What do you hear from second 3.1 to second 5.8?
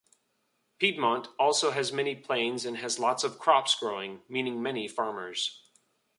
of crops growing, meaning many farmers.